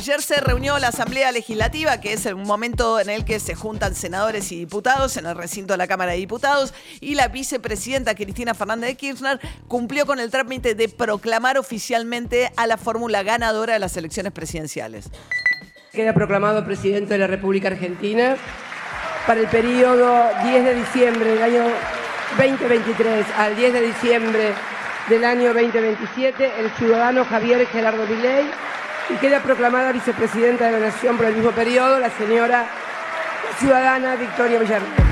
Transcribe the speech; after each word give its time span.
Ayer 0.00 0.22
se 0.22 0.40
reunió 0.40 0.78
la 0.78 0.88
Asamblea 0.88 1.30
Legislativa, 1.30 2.00
que 2.00 2.14
es 2.14 2.24
el 2.24 2.34
momento 2.34 2.98
en 2.98 3.10
el 3.10 3.26
que 3.26 3.38
se 3.38 3.54
juntan 3.54 3.94
senadores 3.94 4.50
y 4.50 4.56
diputados 4.56 5.18
en 5.18 5.26
el 5.26 5.36
recinto 5.36 5.74
de 5.74 5.76
la 5.76 5.86
Cámara 5.86 6.12
de 6.12 6.16
Diputados, 6.16 6.72
y 7.02 7.16
la 7.16 7.28
vicepresidenta 7.28 8.14
Cristina 8.14 8.54
Fernández 8.54 8.88
de 8.88 8.96
Kirchner 8.96 9.38
cumplió 9.68 10.06
con 10.06 10.18
el 10.18 10.30
trámite 10.30 10.74
de 10.74 10.88
proclamar 10.88 11.58
oficialmente 11.58 12.50
a 12.56 12.66
la 12.66 12.78
fórmula 12.78 13.22
ganadora 13.22 13.74
de 13.74 13.78
las 13.78 13.94
elecciones 13.98 14.32
presidenciales. 14.32 15.10
Queda 15.92 16.14
proclamado 16.14 16.64
presidente 16.64 17.12
de 17.12 17.18
la 17.18 17.26
República 17.26 17.68
Argentina 17.68 18.38
para 19.26 19.40
el 19.40 19.48
periodo 19.48 20.30
10 20.44 20.64
de 20.64 20.74
diciembre 20.76 21.28
del 21.28 21.42
año 21.42 21.64
2023 22.38 23.26
al 23.36 23.54
10 23.54 23.72
de 23.74 23.82
diciembre 23.82 24.54
del 25.10 25.24
año 25.26 25.52
2027 25.52 26.52
el 26.58 26.70
ciudadano 26.78 27.26
Javier 27.26 27.66
Gerardo 27.66 28.06
Milei 28.06 28.48
y 29.12 29.16
queda 29.18 29.42
proclamada 29.42 29.92
vicepresidenta 29.92 30.66
de 30.66 30.72
la 30.72 30.86
Nación 30.88 31.16
por 31.16 31.26
el 31.26 31.34
mismo 31.36 31.50
periodo 31.52 31.98
la 31.98 32.10
señora 32.16 32.68
ciudadana 33.58 34.16
Victoria 34.16 34.58
Villarreal. 34.58 35.06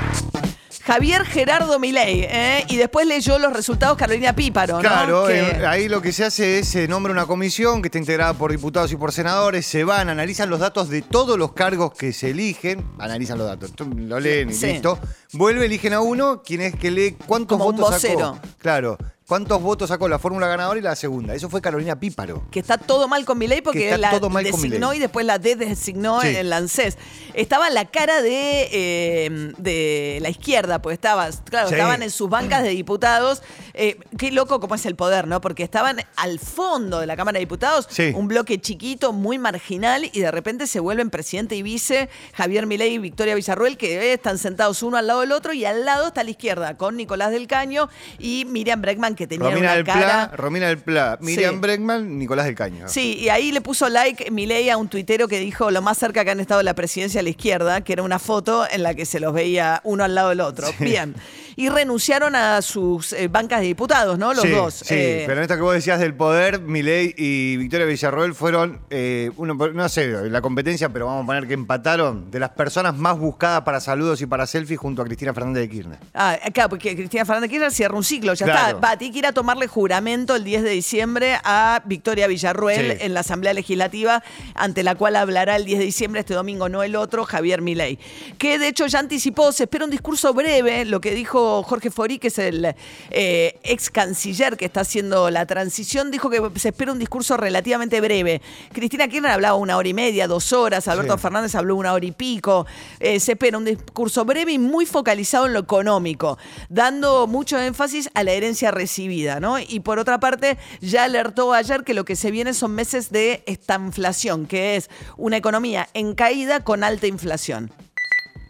Javier 0.85 1.23
Gerardo 1.23 1.77
Milei, 1.77 2.21
¿eh? 2.27 2.65
y 2.67 2.77
después 2.77 3.05
leyó 3.05 3.37
los 3.37 3.53
resultados 3.53 3.95
Carolina 3.95 4.33
Píparo, 4.33 4.75
¿no? 4.77 4.79
Claro, 4.79 5.25
Que- 5.27 5.39
eh, 5.39 5.65
ahí 5.67 5.87
lo 5.87 6.01
que 6.01 6.11
se 6.11 6.25
hace 6.25 6.59
es 6.59 6.67
se 6.69 6.87
nombra 6.87 7.11
una 7.13 7.27
comisión 7.27 7.83
que 7.83 7.89
está 7.89 7.99
integrada 7.99 8.33
por 8.33 8.49
diputados 8.51 8.91
y 8.91 8.95
por 8.95 9.11
senadores, 9.11 9.67
se 9.67 9.83
van, 9.83 10.09
analizan 10.09 10.49
los 10.49 10.59
datos 10.59 10.89
de 10.89 11.03
todos 11.03 11.37
los 11.37 11.51
cargos 11.53 11.93
que 11.93 12.11
se 12.11 12.31
eligen, 12.31 12.83
analizan 12.97 13.37
los 13.37 13.45
datos, 13.45 13.71
lo 13.95 14.19
leen 14.19 14.49
y 14.49 14.53
Sí. 14.55 14.65
listo. 14.67 14.97
Vuelve, 15.33 15.65
eligen 15.67 15.93
a 15.93 15.99
uno, 15.99 16.41
quien 16.41 16.61
es 16.61 16.73
que 16.75 16.89
lee 16.89 17.15
cuántos 17.27 17.59
Como 17.59 17.69
un 17.69 17.75
votos 17.75 17.93
vocero. 17.95 18.35
sacó. 18.35 18.47
Claro, 18.57 18.97
cuántos 19.29 19.61
votos 19.61 19.87
sacó 19.89 20.09
la 20.09 20.17
fórmula 20.19 20.47
ganadora 20.47 20.79
y 20.79 20.81
la 20.81 20.95
segunda. 20.95 21.35
Eso 21.35 21.49
fue 21.49 21.61
Carolina 21.61 21.97
Píparo. 21.99 22.43
que 22.51 22.59
está 22.59 22.77
todo 22.79 23.07
mal 23.07 23.23
con 23.25 23.37
Milei 23.37 23.59
Que 23.59 23.63
porque 23.63 23.85
está 23.85 23.97
la 23.99 24.09
todo 24.11 24.29
mal 24.29 24.43
con 24.49 24.59
designó 24.61 24.93
y 24.93 24.99
después 24.99 25.25
la 25.25 25.37
designó 25.39 26.19
Sí. 26.21 26.29
en 26.29 26.35
el 26.35 26.51
ANSES. 26.51 26.97
Estaba 27.35 27.69
la 27.69 27.85
cara 27.85 28.21
de, 28.23 28.67
eh, 28.71 29.53
de 29.57 30.17
la 30.21 30.29
izquierda, 30.29 30.81
pues 30.81 30.95
estaba, 30.95 31.29
claro, 31.45 31.69
Sí. 31.69 31.75
estaban 31.75 32.01
en 32.03 32.09
sus 32.09 32.27
bancas 32.29 32.63
de 32.63 32.69
diputados. 32.69 33.41
Eh, 33.75 33.99
qué 34.17 34.31
loco 34.31 34.59
cómo 34.59 34.75
es 34.75 34.85
el 34.87 34.95
poder, 34.95 35.27
¿no? 35.27 35.39
Porque 35.41 35.63
estaban 35.63 36.01
al 36.17 36.39
fondo 36.39 36.99
de 36.99 37.05
la 37.05 37.15
Cámara 37.15 37.35
de 37.37 37.41
Diputados, 37.41 37.87
Sí. 37.89 38.11
un 38.15 38.27
bloque 38.27 38.59
chiquito, 38.59 39.13
muy 39.13 39.37
marginal, 39.37 40.09
y 40.11 40.19
de 40.19 40.31
repente 40.31 40.65
se 40.67 40.79
vuelven 40.79 41.11
presidente 41.11 41.55
y 41.55 41.61
vice 41.61 42.09
Javier 42.33 42.65
Milei 42.65 42.95
y 42.95 42.97
Victoria 42.97 43.35
Villarruel, 43.35 43.77
que 43.77 43.99
eh, 43.99 44.13
están 44.13 44.37
sentados 44.39 44.81
uno 44.83 44.97
al 44.97 45.05
lado 45.07 45.21
del 45.21 45.31
otro, 45.31 45.53
y 45.53 45.65
al 45.65 45.85
lado 45.85 46.07
está 46.07 46.23
la 46.23 46.31
izquierda, 46.31 46.75
con 46.77 46.97
Nicolás 46.97 47.29
del 47.31 47.45
Caño 47.47 47.89
y 48.17 48.45
Miriam 48.45 48.81
Bregman, 48.81 49.15
que 49.19 49.27
tenía 49.27 49.49
Romina 49.49 49.67
una 49.67 49.75
del 49.75 49.83
cara... 49.83 49.99
Pla, 50.29 50.37
Romina 50.37 50.67
del 50.67 50.77
Pla, 50.77 51.17
Miriam 51.21 51.55
Sí. 51.55 51.59
Bregman, 51.59 52.17
Nicolás 52.17 52.45
del 52.45 52.55
Caño. 52.55 52.87
Sí, 52.87 53.17
y 53.19 53.27
ahí 53.29 53.51
le 53.51 53.59
puso 53.59 53.89
like 53.89 54.31
Milei 54.31 54.69
a 54.69 54.77
un 54.77 54.87
tuitero 54.87 55.27
que 55.27 55.39
dijo 55.39 55.69
lo 55.71 55.81
más 55.81 55.97
cerca 55.97 56.23
que 56.23 56.31
han 56.31 56.39
estado 56.39 56.59
de 56.59 56.63
la 56.63 56.73
presidencia 56.73 57.19
a 57.19 57.23
la 57.23 57.29
izquierda, 57.29 57.81
que 57.81 57.91
era 57.93 58.01
una 58.03 58.17
foto 58.17 58.65
en 58.71 58.81
la 58.81 58.93
que 58.95 59.05
se 59.05 59.19
los 59.19 59.33
veía 59.33 59.81
uno 59.83 60.05
al 60.05 60.15
lado 60.15 60.29
del 60.29 60.39
otro. 60.39 60.67
Bien. 60.79 61.15
Y 61.57 61.67
renunciaron 61.67 62.35
a 62.37 62.61
sus 62.61 63.11
eh, 63.11 63.27
bancas 63.27 63.59
de 63.59 63.65
diputados, 63.67 64.17
¿no? 64.17 64.33
Los 64.33 64.43
sí, 64.43 64.49
dos. 64.51 64.73
Sí, 64.75 64.95
Eh, 64.95 65.23
pero 65.27 65.39
en 65.39 65.43
esto 65.43 65.55
que 65.55 65.61
vos 65.61 65.73
decías 65.73 65.99
del 65.99 66.13
poder, 66.13 66.61
Milei 66.61 67.13
y 67.17 67.57
Victoria 67.57 67.85
Villarroel 67.85 68.33
fueron, 68.33 68.79
eh, 68.89 69.29
uno, 69.35 69.55
no 69.55 69.89
sé, 69.89 70.07
la 70.29 70.39
competencia, 70.41 70.87
pero 70.87 71.07
vamos 71.07 71.23
a 71.23 71.25
poner 71.25 71.47
que 71.47 71.53
empataron 71.55 72.31
de 72.31 72.39
las 72.39 72.51
personas 72.51 72.95
más 72.95 73.17
buscadas 73.19 73.63
para 73.63 73.81
saludos 73.81 74.21
y 74.21 74.25
para 74.25 74.47
selfies 74.47 74.79
junto 74.79 75.01
a 75.01 75.05
Cristina 75.05 75.33
Fernández 75.33 75.63
de 75.63 75.69
Kirchner. 75.69 75.97
Ah, 76.13 76.37
claro, 76.53 76.69
porque 76.69 76.95
Cristina 76.95 77.25
Fernández 77.25 77.49
Kirchner 77.49 77.73
cierra 77.73 77.97
un 77.97 78.05
ciclo, 78.05 78.33
ya 78.35 78.45
Claro. 78.45 78.77
está. 78.77 78.87
Va, 78.87 78.97
tiene 79.09 79.13
que 79.13 79.19
ir 79.19 79.25
a 79.27 79.33
tomarle 79.33 79.65
juramento 79.65 80.35
el 80.35 80.43
10 80.43 80.61
de 80.61 80.69
diciembre 80.69 81.37
a 81.43 81.81
Victoria 81.85 82.27
Villarruel 82.27 82.91
Sí. 82.91 83.05
en 83.05 83.13
la 83.15 83.21
Asamblea 83.21 83.53
Legislativa, 83.53 84.23
ante 84.53 84.83
la 84.83 84.93
cual 84.93 85.15
hablará 85.15 85.55
el 85.55 85.65
10 85.65 85.79
de 85.79 85.85
diciembre, 85.85 86.19
este 86.19 86.35
domingo, 86.35 86.69
no 86.69 86.83
el 86.83 86.95
otro, 86.95 87.25
Javier 87.25 87.61
Milei. 87.63 87.97
Que 88.37 88.59
de 88.59 88.67
hecho 88.67 88.85
ya 88.85 88.99
anticipó, 88.99 89.51
se 89.51 89.63
espera 89.63 89.85
un 89.85 89.89
discurso 89.91 90.31
breve, 90.33 90.85
lo 90.85 91.01
que 91.01 91.15
dijo 91.15 91.63
Jorge 91.63 91.89
Forí, 91.89 92.19
que 92.19 92.27
es 92.27 92.37
el 92.37 92.75
eh, 93.09 93.59
ex 93.63 93.89
canciller 93.89 94.57
que 94.57 94.65
está 94.65 94.81
haciendo 94.81 95.29
la 95.31 95.45
transición, 95.47 96.11
dijo 96.11 96.29
que 96.29 96.41
se 96.59 96.69
espera 96.69 96.91
un 96.91 96.99
discurso 96.99 97.35
relativamente 97.35 97.99
breve. 98.01 98.41
Cristina 98.73 99.07
Kirchner 99.07 99.31
hablaba 99.31 99.55
una 99.55 99.75
hora 99.77 99.87
y 99.89 99.93
media, 99.95 100.27
dos 100.27 100.53
horas, 100.53 100.87
Alberto 100.87 101.15
Sí. 101.15 101.21
Fernández 101.21 101.55
habló 101.55 101.75
una 101.77 101.93
hora 101.93 102.05
y 102.05 102.11
pico. 102.11 102.67
Eh, 102.99 103.19
se 103.19 103.31
espera 103.31 103.57
un 103.57 103.65
discurso 103.65 104.23
breve 104.23 104.51
y 104.51 104.59
muy 104.59 104.85
focalizado 104.85 105.47
en 105.47 105.53
lo 105.53 105.59
económico, 105.59 106.37
dando 106.69 107.25
mucho 107.25 107.59
énfasis 107.59 108.09
a 108.13 108.23
la 108.23 108.33
herencia 108.33 108.69
recibida, 108.99 109.39
¿no? 109.39 109.59
Y 109.59 109.79
por 109.79 109.99
otra 109.99 110.19
parte, 110.19 110.57
ya 110.81 111.05
alertó 111.05 111.53
ayer 111.53 111.83
que 111.83 111.93
lo 111.93 112.03
que 112.03 112.15
se 112.15 112.31
viene 112.31 112.53
son 112.53 112.73
meses 112.75 113.11
de 113.11 113.43
estanflación, 113.45 114.45
que 114.45 114.75
es 114.75 114.89
una 115.17 115.37
economía 115.37 115.87
en 115.93 116.15
caída 116.15 116.63
con 116.63 116.83
alta 116.83 117.07
inflación. 117.07 117.69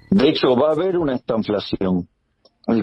De 0.09 0.30
hecho, 0.30 0.56
va 0.56 0.70
a 0.70 0.74
haber 0.74 0.98
una 0.98 1.16
estanflación. 1.16 2.08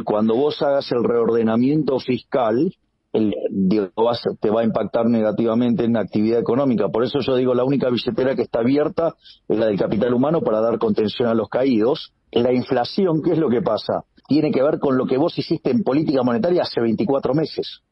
Cuando 0.05 0.37
vos 0.37 0.63
hagas 0.63 0.91
el 0.93 1.03
reordenamiento 1.03 1.99
fiscal, 1.99 2.73
te 3.13 4.51
va 4.51 4.61
a 4.61 4.65
impactar 4.65 5.07
negativamente 5.07 5.85
en 5.85 5.95
la 5.95 6.01
actividad 6.01 6.39
económica. 6.39 6.89
Por 6.89 7.05
eso 7.05 7.19
yo 7.21 7.35
digo, 7.37 7.55
la 7.55 7.65
única 7.65 7.89
billetera 7.91 8.37
que 8.37 8.43
está 8.43 8.61
abierta 8.61 9.15
es 9.49 9.59
la 9.59 9.67
del 9.67 9.79
capital 9.79 10.15
humano 10.15 10.41
para 10.41 10.61
dar 10.61 10.79
contención 10.79 11.29
a 11.29 11.35
los 11.35 11.49
caídos. 11.49 12.13
La 12.31 12.53
inflación, 12.53 13.23
¿qué 13.23 13.33
es 13.33 13.39
lo 13.39 13.49
que 13.49 13.63
pasa? 13.63 14.05
Tiene 14.29 14.51
que 14.51 14.63
ver 14.63 14.79
con 14.79 14.97
lo 14.97 15.07
que 15.07 15.17
vos 15.17 15.39
hiciste 15.39 15.71
en 15.71 15.83
política 15.83 16.23
monetaria 16.23 16.63
hace 16.63 16.81
24 16.81 17.35
meses. 17.35 17.83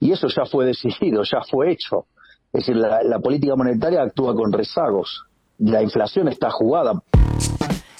Y 0.00 0.12
eso 0.12 0.28
ya 0.28 0.44
fue 0.44 0.66
decidido, 0.72 1.22
ya 1.24 1.40
fue 1.50 1.72
hecho. 1.72 2.06
Es 2.52 2.66
decir, 2.66 2.76
la, 2.76 3.02
la 3.02 3.18
política 3.18 3.56
monetaria 3.56 4.02
actúa 4.02 4.34
con 4.34 4.52
rezagos. 4.52 5.24
La 5.58 5.82
inflación 5.82 6.28
está 6.28 6.50
jugada. 6.50 7.02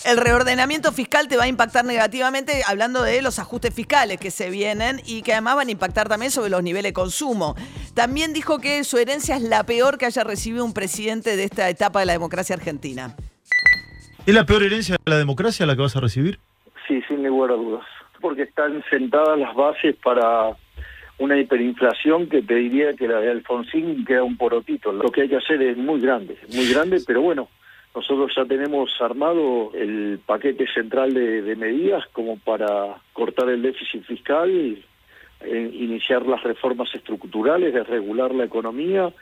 El 0.04 0.16
reordenamiento 0.16 0.90
fiscal 0.90 1.28
te 1.28 1.36
va 1.36 1.44
a 1.44 1.48
impactar 1.48 1.84
negativamente, 1.84 2.62
hablando 2.66 3.02
de 3.02 3.22
los 3.22 3.38
ajustes 3.38 3.72
fiscales 3.72 4.18
que 4.18 4.32
se 4.32 4.50
vienen 4.50 5.00
y 5.06 5.22
que 5.22 5.32
además 5.32 5.56
van 5.56 5.68
a 5.68 5.70
impactar 5.70 6.08
también 6.08 6.32
sobre 6.32 6.50
los 6.50 6.62
niveles 6.62 6.90
de 6.90 6.92
consumo. 6.92 7.54
También 7.94 8.32
dijo 8.32 8.58
que 8.58 8.82
su 8.82 8.98
herencia 8.98 9.36
es 9.36 9.42
la 9.42 9.62
peor 9.64 9.98
que 9.98 10.06
haya 10.06 10.24
recibido 10.24 10.64
un 10.64 10.74
presidente 10.74 11.36
de 11.36 11.44
esta 11.44 11.68
etapa 11.68 12.00
de 12.00 12.06
la 12.06 12.14
democracia 12.14 12.56
argentina. 12.56 13.14
¿Es 14.26 14.34
la 14.34 14.44
peor 14.44 14.64
herencia 14.64 14.96
de 15.04 15.10
la 15.10 15.18
democracia 15.18 15.66
la 15.66 15.76
que 15.76 15.82
vas 15.82 15.94
a 15.94 16.00
recibir? 16.00 16.40
Sí, 16.86 17.02
sin 17.08 17.26
lugar 17.26 17.52
a 17.52 17.54
dudas. 17.54 17.86
Porque 18.20 18.42
están 18.42 18.82
sentadas 18.90 19.38
las 19.38 19.54
bases 19.54 19.96
para 19.96 20.56
una 21.18 21.38
hiperinflación 21.38 22.28
que 22.28 22.42
te 22.42 22.54
diría 22.54 22.94
que 22.94 23.08
la 23.08 23.20
de 23.20 23.30
Alfonsín 23.30 24.04
queda 24.04 24.24
un 24.24 24.36
porotito. 24.36 24.92
Lo 24.92 25.10
que 25.10 25.22
hay 25.22 25.28
que 25.28 25.36
hacer 25.36 25.62
es 25.62 25.76
muy 25.76 26.00
grande, 26.00 26.36
muy 26.52 26.68
grande, 26.72 27.00
pero 27.06 27.22
bueno, 27.22 27.48
nosotros 27.94 28.32
ya 28.34 28.44
tenemos 28.44 28.90
armado 29.00 29.70
el 29.74 30.18
paquete 30.24 30.66
central 30.72 31.12
de, 31.12 31.42
de 31.42 31.56
medidas 31.56 32.04
como 32.12 32.38
para 32.38 32.96
cortar 33.12 33.50
el 33.50 33.62
déficit 33.62 34.04
fiscal, 34.04 34.82
eh, 35.44 35.70
iniciar 35.74 36.26
las 36.26 36.42
reformas 36.42 36.88
estructurales, 36.94 37.74
desregular 37.74 38.34
la 38.34 38.44
economía. 38.44 39.12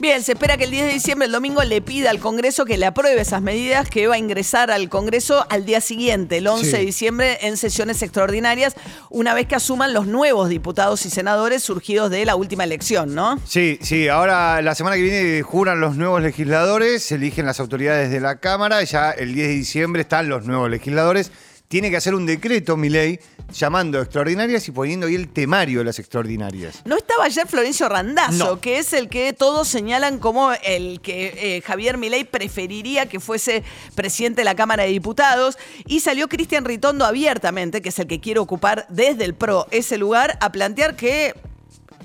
Bien, 0.00 0.22
se 0.22 0.32
espera 0.32 0.56
que 0.56 0.64
el 0.64 0.70
10 0.72 0.86
de 0.86 0.92
diciembre, 0.94 1.26
el 1.26 1.32
domingo, 1.32 1.62
le 1.62 1.80
pida 1.80 2.10
al 2.10 2.18
Congreso 2.18 2.64
que 2.64 2.76
le 2.76 2.86
apruebe 2.86 3.20
esas 3.20 3.40
medidas 3.40 3.88
que 3.88 4.08
va 4.08 4.16
a 4.16 4.18
ingresar 4.18 4.70
al 4.72 4.88
Congreso 4.88 5.46
al 5.48 5.64
día 5.64 5.80
siguiente, 5.80 6.38
el 6.38 6.48
11 6.48 6.76
de 6.76 6.84
diciembre, 6.84 7.38
en 7.42 7.56
sesiones 7.56 8.02
extraordinarias, 8.02 8.74
una 9.10 9.32
vez 9.32 9.46
que 9.46 9.54
asuman 9.54 9.92
los 9.92 10.08
nuevos 10.08 10.48
diputados 10.48 11.06
y 11.06 11.10
senadores 11.10 11.62
surgidos 11.62 12.10
de 12.10 12.24
la 12.24 12.34
última 12.34 12.64
elección, 12.64 13.14
¿no? 13.14 13.38
Sí, 13.44 13.78
sí, 13.80 14.08
ahora 14.08 14.60
la 14.60 14.74
semana 14.74 14.96
que 14.96 15.02
viene 15.02 15.42
juran 15.42 15.80
los 15.80 15.96
nuevos 15.96 16.20
legisladores, 16.20 17.04
se 17.04 17.14
eligen 17.14 17.46
las 17.46 17.60
autoridades 17.60 18.10
de 18.10 18.18
la 18.18 18.40
Cámara, 18.40 18.82
ya 18.82 19.12
el 19.12 19.34
10 19.34 19.48
de 19.48 19.54
diciembre 19.54 20.02
están 20.02 20.28
los 20.28 20.46
nuevos 20.46 20.68
legisladores. 20.68 21.30
Tiene 21.72 21.88
que 21.88 21.96
hacer 21.96 22.14
un 22.14 22.26
decreto, 22.26 22.76
mi 22.76 22.90
ley, 22.90 23.18
llamando 23.50 23.98
a 23.98 24.02
extraordinarias 24.02 24.68
y 24.68 24.72
poniendo 24.72 25.06
ahí 25.06 25.14
el 25.14 25.30
temario 25.30 25.78
de 25.78 25.86
las 25.86 25.98
extraordinarias. 25.98 26.82
No 26.84 26.98
estaba 26.98 27.24
ayer 27.24 27.46
Florencio 27.48 27.88
Randazzo, 27.88 28.44
No. 28.44 28.60
que 28.60 28.76
es 28.76 28.92
el 28.92 29.08
que 29.08 29.32
todos 29.32 29.68
señalan 29.68 30.18
como 30.18 30.52
el 30.52 31.00
que 31.00 31.56
eh, 31.56 31.62
Javier 31.62 31.96
Milei 31.96 32.24
preferiría 32.24 33.06
que 33.06 33.20
fuese 33.20 33.64
presidente 33.94 34.42
de 34.42 34.44
la 34.44 34.54
Cámara 34.54 34.82
de 34.82 34.90
Diputados. 34.90 35.56
Y 35.86 36.00
salió 36.00 36.28
Cristian 36.28 36.66
Ritondo 36.66 37.06
abiertamente, 37.06 37.80
que 37.80 37.88
es 37.88 37.98
el 37.98 38.06
que 38.06 38.20
quiere 38.20 38.40
ocupar 38.40 38.84
desde 38.90 39.24
el 39.24 39.32
PRO 39.32 39.66
ese 39.70 39.96
lugar, 39.96 40.36
a 40.42 40.52
plantear 40.52 40.94
que 40.94 41.34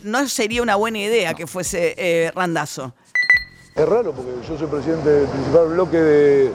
no 0.01 0.29
sería 0.29 0.61
una 0.61 0.77
buena 0.77 0.99
idea 0.99 1.33
que 1.33 1.45
fuese 1.45 1.93
eh, 1.97 2.31
Randazzo. 2.33 2.95
Es 3.75 3.85
raro 3.85 4.13
porque 4.13 4.31
yo 4.47 4.57
soy 4.57 4.67
presidente 4.67 5.09
del 5.09 5.27
principal 5.27 5.67
bloque 5.67 5.97
de, 5.97 6.51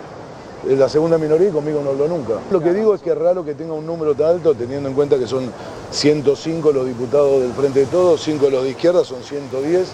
la 0.64 0.88
segunda 0.88 1.18
minoría 1.18 1.48
y 1.48 1.52
conmigo 1.52 1.80
no 1.82 1.90
habló 1.90 2.08
nunca. 2.08 2.34
Lo 2.50 2.60
que 2.60 2.72
digo 2.72 2.94
es 2.94 3.02
que 3.02 3.10
es 3.10 3.18
raro 3.18 3.44
que 3.44 3.54
tenga 3.54 3.72
un 3.72 3.86
número 3.86 4.14
tan 4.14 4.28
alto, 4.28 4.54
teniendo 4.54 4.88
en 4.88 4.94
cuenta 4.94 5.18
que 5.18 5.26
son 5.26 5.50
105 5.90 6.72
los 6.72 6.86
diputados 6.86 7.42
del 7.42 7.52
Frente 7.52 7.80
de 7.80 7.86
Todos, 7.86 8.22
5 8.22 8.50
los 8.50 8.64
de 8.64 8.70
izquierda, 8.70 9.04
son 9.04 9.22
110. 9.22 9.88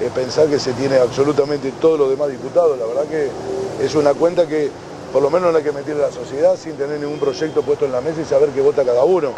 Eh, 0.00 0.10
pensar 0.14 0.48
que 0.48 0.58
se 0.58 0.72
tiene 0.72 0.96
absolutamente 0.96 1.72
todos 1.80 1.98
los 1.98 2.10
demás 2.10 2.28
diputados, 2.28 2.76
la 2.78 2.86
verdad 2.86 3.04
que 3.04 3.28
es 3.84 3.94
una 3.94 4.14
cuenta 4.14 4.48
que 4.48 4.70
por 5.12 5.22
lo 5.22 5.30
menos 5.30 5.52
no 5.52 5.58
hay 5.58 5.64
que 5.64 5.72
meterle 5.72 6.02
a 6.04 6.06
la 6.06 6.12
sociedad 6.12 6.56
sin 6.56 6.72
tener 6.76 6.98
ningún 6.98 7.18
proyecto 7.18 7.62
puesto 7.62 7.84
en 7.84 7.92
la 7.92 8.00
mesa 8.00 8.20
y 8.22 8.24
saber 8.24 8.50
qué 8.50 8.60
vota 8.60 8.84
cada 8.84 9.04
uno. 9.04 9.32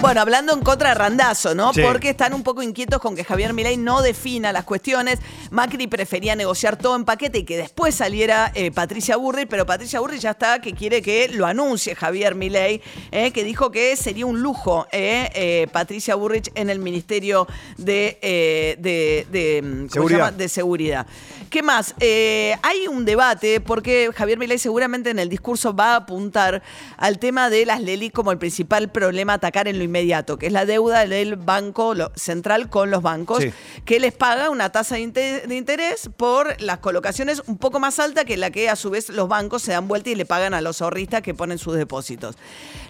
Bueno, 0.00 0.20
hablando 0.20 0.52
en 0.52 0.60
contra 0.60 0.90
de 0.90 0.96
Randazo, 0.96 1.54
¿no? 1.54 1.72
Sí. 1.72 1.80
Porque 1.80 2.10
están 2.10 2.34
un 2.34 2.42
poco 2.42 2.62
inquietos 2.62 3.00
con 3.00 3.16
que 3.16 3.24
Javier 3.24 3.54
Milei 3.54 3.78
no 3.78 4.02
defina 4.02 4.52
las 4.52 4.64
cuestiones. 4.64 5.18
Macri 5.50 5.86
prefería 5.86 6.36
negociar 6.36 6.76
todo 6.76 6.94
en 6.94 7.06
paquete 7.06 7.38
y 7.38 7.44
que 7.44 7.56
después 7.56 7.94
saliera 7.94 8.52
eh, 8.54 8.70
Patricia 8.70 9.16
Burri, 9.16 9.46
pero 9.46 9.64
Patricia 9.64 10.00
Burri 10.00 10.18
ya 10.18 10.32
está 10.32 10.60
que 10.60 10.74
quiere 10.74 11.00
que 11.00 11.28
lo 11.28 11.46
anuncie 11.46 11.94
Javier 11.94 12.34
Milei, 12.34 12.82
eh, 13.12 13.30
que 13.30 13.44
dijo 13.44 13.70
que 13.70 13.96
sería 13.96 14.26
un 14.26 14.42
lujo 14.42 14.86
eh, 14.92 15.30
eh, 15.34 15.68
Patricia 15.72 16.16
Burrich 16.16 16.50
en 16.54 16.68
el 16.68 16.80
Ministerio 16.80 17.46
de, 17.78 18.18
eh, 18.20 18.76
de, 18.78 19.26
de, 19.30 19.60
¿cómo 19.62 19.88
se 19.88 19.92
Seguridad. 19.94 20.18
llama? 20.18 20.32
de 20.32 20.48
Seguridad. 20.50 21.06
¿Qué 21.48 21.62
más? 21.62 21.94
Eh, 22.00 22.54
hay 22.62 22.88
un 22.88 23.04
debate 23.06 23.60
porque 23.60 24.10
Javier 24.14 24.38
Milei 24.38 24.58
seguramente 24.58 25.13
en 25.14 25.20
el 25.20 25.28
discurso 25.28 25.74
va 25.74 25.92
a 25.92 25.96
apuntar 25.96 26.62
al 26.96 27.18
tema 27.18 27.48
de 27.50 27.64
las 27.66 27.80
LELI 27.80 28.10
como 28.10 28.30
el 28.32 28.38
principal 28.38 28.90
problema 28.90 29.32
a 29.32 29.36
atacar 29.36 29.68
en 29.68 29.78
lo 29.78 29.84
inmediato, 29.84 30.38
que 30.38 30.46
es 30.46 30.52
la 30.52 30.66
deuda 30.66 31.06
del 31.06 31.36
Banco 31.36 31.94
Central 32.14 32.68
con 32.68 32.90
los 32.90 33.02
bancos, 33.02 33.42
Sí. 33.42 33.52
que 33.84 34.00
les 34.00 34.12
paga 34.12 34.50
una 34.50 34.70
tasa 34.70 34.96
de 34.96 35.46
interés 35.56 36.10
por 36.16 36.60
las 36.60 36.78
colocaciones 36.78 37.42
un 37.46 37.58
poco 37.58 37.80
más 37.80 37.98
alta 37.98 38.24
que 38.24 38.36
la 38.36 38.50
que 38.50 38.68
a 38.68 38.76
su 38.76 38.90
vez 38.90 39.08
los 39.08 39.28
bancos 39.28 39.62
se 39.62 39.72
dan 39.72 39.88
vuelta 39.88 40.10
y 40.10 40.14
le 40.14 40.26
pagan 40.26 40.54
a 40.54 40.60
los 40.60 40.82
ahorristas 40.82 41.22
que 41.22 41.34
ponen 41.34 41.58
sus 41.58 41.76
depósitos. 41.76 42.36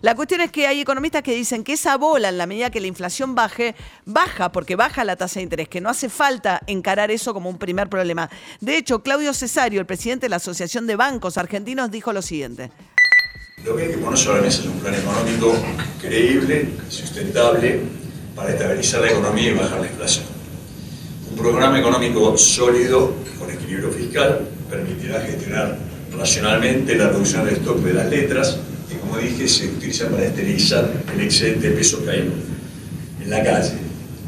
La 0.01 0.15
cuestión 0.15 0.41
es 0.41 0.51
que 0.51 0.67
hay 0.67 0.81
economistas 0.81 1.23
que 1.23 1.35
dicen 1.35 1.65
que 1.65 1.75
esa 1.75 1.97
bola, 1.97 2.29
en 2.31 2.39
la 2.39 2.47
medida 2.47 2.71
que 2.71 2.81
la 2.81 2.87
inflación 2.87 3.35
baje, 3.35 3.75
baja 4.05 4.51
porque 4.53 4.77
baja 4.77 5.05
la 5.05 5.17
tasa 5.17 5.41
de 5.41 5.45
interés, 5.45 5.69
que 5.69 5.81
no 5.81 5.89
hace 5.91 6.09
falta 6.09 6.61
encarar 6.67 7.11
eso 7.11 7.35
como 7.35 7.51
un 7.51 7.59
primer 7.59 7.89
problema. 7.89 8.31
De 8.61 8.77
hecho, 8.77 9.03
Claudio 9.03 9.35
Cesario, 9.35 9.81
el 9.81 9.87
presidente 9.87 10.27
de 10.27 10.31
la 10.31 10.37
Asociación 10.37 10.87
de 10.87 10.97
Bancos 10.97 11.37
Argentinos, 11.39 11.91
dijo 11.91 12.13
lo 12.15 12.23
siguiente. 12.23 12.71
Lo 13.65 13.77
que 13.77 13.85
hay 13.85 13.91
que 13.91 13.99
poner 13.99 14.19
sobre 14.19 14.41
la 14.41 14.47
mesa 14.47 14.61
es 14.61 14.67
un 14.67 14.79
plan 14.79 14.95
económico 14.95 15.55
creíble, 16.01 16.69
sustentable, 16.89 17.81
para 18.35 18.51
estabilizar 18.51 19.01
la 19.01 19.11
economía 19.11 19.51
y 19.51 19.55
bajar 19.55 19.81
la 19.81 19.87
inflación. 19.87 20.25
Un 21.31 21.37
programa 21.37 21.79
económico 21.79 22.37
sólido, 22.37 23.15
con 23.39 23.51
equilibrio 23.51 23.91
fiscal, 23.91 24.49
permitirá 24.71 25.21
gestionar 25.21 25.79
racionalmente 26.17 26.97
la 26.97 27.09
reducción 27.09 27.45
del 27.45 27.57
stock 27.57 27.79
de 27.79 27.95
las 27.95 28.09
letras, 28.09 28.59
que 28.89 28.99
como 28.99 29.19
dije 29.19 29.49
se 29.49 29.69
utiliza 29.69 30.09
para 30.09 30.25
esterilizar 30.25 30.91
el 31.13 31.21
excedente 31.21 31.71
de 31.71 31.77
peso 31.77 32.03
hay 32.09 32.31
en 33.23 33.31
la 33.31 33.43
calle. 33.43 33.73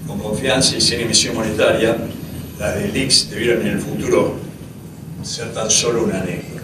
Con 0.07 0.19
confianza 0.19 0.77
y 0.77 0.81
sin 0.81 1.01
emisión 1.01 1.35
monetaria, 1.35 1.97
las 2.59 2.75
del 2.77 2.97
IX 2.97 3.31
debieran 3.31 3.61
en 3.63 3.73
el 3.75 3.79
futuro 3.81 4.37
ser 5.23 5.53
tan 5.53 5.71
solo 5.71 6.05
una 6.05 6.21
anécdota. 6.21 6.56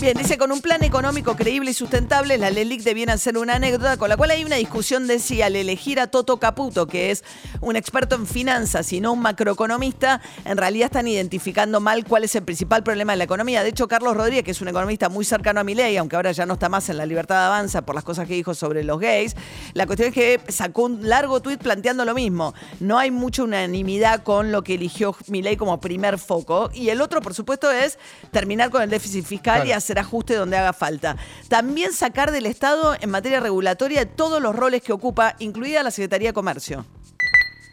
Bien, 0.00 0.16
dice, 0.16 0.38
con 0.38 0.50
un 0.50 0.62
plan 0.62 0.82
económico 0.82 1.36
creíble 1.36 1.72
y 1.72 1.74
sustentable, 1.74 2.38
las 2.38 2.54
LELIC 2.54 2.82
debieran 2.82 3.18
ser 3.18 3.36
una 3.36 3.56
anécdota, 3.56 3.98
con 3.98 4.08
la 4.08 4.16
cual 4.16 4.30
hay 4.30 4.42
una 4.44 4.56
discusión 4.56 5.06
de 5.06 5.18
si 5.18 5.42
al 5.42 5.56
elegir 5.56 6.00
a 6.00 6.06
Toto 6.06 6.38
Caputo, 6.38 6.86
que 6.86 7.10
es 7.10 7.22
un 7.60 7.76
experto 7.76 8.14
en 8.14 8.26
finanzas 8.26 8.90
y 8.94 9.00
no 9.02 9.12
un 9.12 9.20
macroeconomista, 9.20 10.22
en 10.46 10.56
realidad 10.56 10.86
están 10.86 11.06
identificando 11.06 11.80
mal 11.80 12.06
cuál 12.06 12.24
es 12.24 12.34
el 12.34 12.44
principal 12.44 12.82
problema 12.82 13.12
de 13.12 13.18
la 13.18 13.24
economía. 13.24 13.62
De 13.62 13.68
hecho, 13.68 13.88
Carlos 13.88 14.16
Rodríguez, 14.16 14.42
que 14.42 14.52
es 14.52 14.62
un 14.62 14.68
economista 14.68 15.10
muy 15.10 15.26
cercano 15.26 15.60
a 15.60 15.64
mi 15.64 15.74
ley, 15.74 15.98
aunque 15.98 16.16
ahora 16.16 16.32
ya 16.32 16.46
no 16.46 16.54
está 16.54 16.70
más 16.70 16.88
en 16.88 16.96
la 16.96 17.04
libertad 17.04 17.34
de 17.34 17.44
avanza 17.44 17.82
por 17.82 17.94
las 17.94 18.02
cosas 18.02 18.26
que 18.26 18.32
dijo 18.32 18.54
sobre 18.54 18.82
los 18.84 18.98
gays, 19.00 19.36
la 19.74 19.84
cuestión 19.84 20.08
es 20.08 20.14
que 20.14 20.40
sacó 20.48 20.84
un 20.84 21.10
largo 21.10 21.40
tuit 21.40 21.60
planteando 21.60 22.06
lo 22.06 22.14
mismo. 22.14 22.54
No 22.80 22.98
hay 22.98 23.10
mucha 23.10 23.42
unanimidad 23.42 24.22
con 24.22 24.50
lo 24.50 24.62
que 24.62 24.76
eligió 24.76 25.14
Milei 25.26 25.58
como 25.58 25.78
primer 25.78 26.18
foco. 26.18 26.70
Y 26.72 26.88
el 26.88 27.02
otro, 27.02 27.20
por 27.20 27.34
supuesto, 27.34 27.70
es 27.70 27.98
terminar 28.30 28.70
con 28.70 28.80
el 28.80 28.88
déficit 28.88 29.26
fiscal 29.26 29.68
y 29.68 29.72
Claro. 29.72 29.89
Hacer 29.90 29.98
ajuste 29.98 30.34
donde 30.36 30.56
haga 30.56 30.72
falta. 30.72 31.16
También 31.48 31.92
sacar 31.92 32.30
del 32.30 32.46
Estado 32.46 32.94
en 33.00 33.10
materia 33.10 33.40
regulatoria 33.40 34.06
todos 34.06 34.40
los 34.40 34.54
roles 34.54 34.82
que 34.82 34.92
ocupa, 34.92 35.34
incluida 35.40 35.82
la 35.82 35.90
Secretaría 35.90 36.28
de 36.28 36.32
Comercio. 36.32 36.84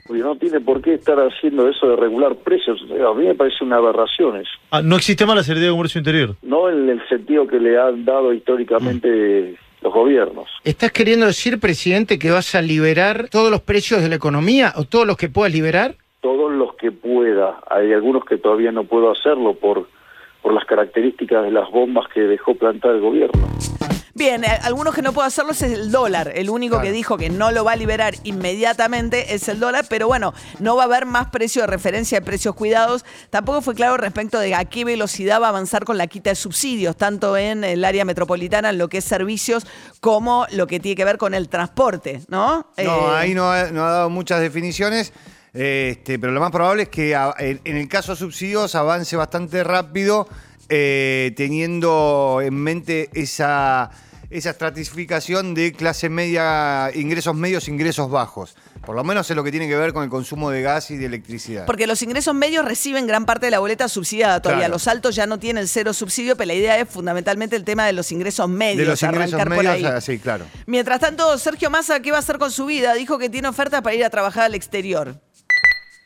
Porque 0.08 0.24
no 0.24 0.36
tiene 0.38 0.62
por 0.62 0.82
qué 0.82 0.96
estar 0.96 1.18
haciendo 1.20 1.70
eso 1.70 1.90
de 1.90 1.96
regular 1.96 2.36
precios. 2.38 2.80
A 2.82 3.14
mí 3.14 3.26
me 3.26 3.36
parece 3.36 3.64
una 3.64 3.76
aberración 3.76 4.38
eso. 4.38 4.50
Ah, 4.72 4.82
no 4.82 4.96
existe 4.96 5.26
más 5.26 5.36
la 5.36 5.44
Secretaría 5.44 5.70
de 5.70 5.76
Comercio 5.76 6.00
Interior. 6.00 6.36
No 6.42 6.70
en 6.70 6.90
el 6.90 7.08
sentido 7.08 7.46
que 7.46 7.60
le 7.60 7.78
han 7.80 8.04
dado 8.04 8.34
históricamente 8.34 9.58
los 9.82 9.94
gobiernos. 9.94 10.50
¿Estás 10.64 10.92
queriendo 10.92 11.28
decir, 11.28 11.60
presidente, 11.60 12.18
que 12.18 12.32
vas 12.32 12.56
a 12.56 12.62
liberar 12.62 13.28
todos 13.30 13.52
los 13.52 13.62
precios 13.62 14.02
de 14.02 14.10
la 14.10 14.16
economía 14.16 14.74
o 14.76 14.86
todos 14.86 15.06
los 15.06 15.18
que 15.18 15.30
puedas 15.30 15.54
liberar? 15.54 15.96
Todos 16.22 16.52
los 16.54 16.74
que 16.76 16.92
pueda. 16.92 17.60
Hay 17.70 17.94
algunos 17.94 18.26
que 18.26 18.38
todavía 18.38 18.72
no 18.72 18.86
puedo 18.86 19.12
hacerlo 19.12 19.54
por, 19.54 19.88
por 20.48 20.54
las 20.54 20.64
características 20.64 21.44
de 21.44 21.52
las 21.52 21.70
bombas 21.70 22.06
que 22.14 22.22
dejó 22.22 22.56
plantar 22.56 22.92
el 22.92 23.02
gobierno. 23.02 23.50
Bien, 24.16 24.46
eh, 24.46 24.60
algunos 24.64 24.96
que 24.96 25.02
no 25.02 25.12
puedo 25.12 25.28
hacerlo 25.28 25.52
es 25.52 25.62
el 25.62 25.92
dólar. 25.92 26.32
El 26.34 26.50
único 26.50 26.80
que 26.80 26.94
dijo 26.94 27.18
que 27.18 27.30
no 27.30 27.52
lo 27.52 27.66
va 27.66 27.74
a 27.74 27.76
liberar 27.76 28.14
inmediatamente 28.24 29.36
es 29.36 29.50
el 29.50 29.60
dólar, 29.60 29.84
pero 29.90 30.08
bueno, 30.08 30.34
no 30.60 30.78
va 30.78 30.84
a 30.84 30.86
haber 30.86 31.06
más 31.06 31.32
precio 31.32 31.64
de 31.64 31.68
referencia 31.68 32.22
de 32.22 32.26
precios 32.26 32.56
cuidados. 32.56 33.04
Tampoco 33.30 33.62
fue 33.62 33.76
claro 33.76 33.98
respecto 33.98 34.40
de 34.40 34.56
a 34.56 34.64
qué 34.64 34.86
velocidad 34.86 35.42
va 35.42 35.48
a 35.48 35.50
avanzar 35.50 35.84
con 35.84 35.98
la 35.98 36.08
quita 36.08 36.30
de 36.30 36.38
subsidios, 36.38 36.96
tanto 36.96 37.36
en 37.36 37.66
el 37.66 37.84
área 37.84 38.06
metropolitana, 38.06 38.70
en 38.70 38.78
lo 38.78 38.88
que 38.88 39.00
es 39.00 39.04
servicios, 39.04 39.68
como 40.00 40.48
lo 40.54 40.66
que 40.66 40.80
tiene 40.80 40.96
que 40.96 41.04
ver 41.04 41.18
con 41.18 41.34
el 41.34 41.50
transporte, 41.50 42.22
¿no? 42.30 42.48
No, 42.48 42.74
Eh, 42.78 42.88
ahí 43.12 43.34
no 43.34 43.52
ha, 43.52 43.70
no 43.70 43.84
ha 43.84 43.92
dado 43.92 44.10
muchas 44.10 44.40
definiciones, 44.40 45.12
este, 45.58 46.20
pero 46.20 46.32
lo 46.32 46.40
más 46.40 46.52
probable 46.52 46.84
es 46.84 46.90
que 46.90 47.16
a- 47.16 47.34
en, 47.40 47.60
en 47.64 47.78
el 47.78 47.88
caso 47.88 48.12
de 48.14 48.18
subsidios 48.20 48.76
avance 48.76 49.16
bastante 49.16 49.64
rápido, 49.64 50.28
eh, 50.70 51.34
teniendo 51.36 52.40
en 52.44 52.54
mente 52.54 53.10
esa, 53.14 53.90
esa 54.30 54.50
estratificación 54.52 55.54
de 55.54 55.72
clase 55.74 56.10
media, 56.10 56.92
ingresos 56.94 57.34
medios, 57.36 57.68
ingresos 57.68 58.10
bajos. 58.12 58.56
Por 58.86 58.96
lo 58.96 59.04
menos 59.04 59.30
es 59.30 59.36
lo 59.36 59.44
que 59.44 59.52
tiene 59.52 59.68
que 59.68 59.76
ver 59.76 59.92
con 59.92 60.04
el 60.04 60.10
consumo 60.10 60.50
de 60.50 60.62
gas 60.62 60.92
y 60.92 60.98
de 60.98 61.08
electricidad. 61.08 61.66
Porque 61.66 61.88
los 61.88 62.02
ingresos 62.04 62.34
medios 62.36 62.64
reciben 62.64 63.06
gran 63.08 63.26
parte 63.26 63.48
de 63.48 63.52
la 63.52 63.60
boleta 63.60 63.90
subsidiada 63.90 64.42
todavía. 64.42 64.66
Claro. 64.66 64.76
Los 64.76 64.88
altos 64.88 65.14
ya 65.16 65.26
no 65.28 65.40
tienen 65.40 65.68
cero 65.68 65.94
subsidio, 65.94 66.38
pero 66.38 66.48
la 66.48 66.54
idea 66.54 66.78
es 66.80 66.88
fundamentalmente 66.88 67.56
el 67.58 67.66
tema 67.66 67.86
de 67.86 67.92
los 67.94 68.12
ingresos 68.14 68.48
medios. 68.48 68.78
de 68.80 68.86
los 68.86 69.04
ingresos 69.04 69.46
medios, 69.46 69.84
ah, 69.92 70.00
sí, 70.00 70.20
claro. 70.20 70.46
Mientras 70.68 71.00
tanto, 71.02 71.38
Sergio 71.38 71.70
Massa, 71.70 72.00
¿qué 72.02 72.12
va 72.12 72.18
a 72.18 72.20
hacer 72.22 72.38
con 72.38 72.52
su 72.52 72.66
vida? 72.66 72.94
Dijo 72.94 73.18
que 73.18 73.30
tiene 73.30 73.48
ofertas 73.50 73.82
para 73.82 73.96
ir 73.96 74.06
a 74.06 74.10
trabajar 74.10 74.44
al 74.46 74.56
exterior. 74.56 75.20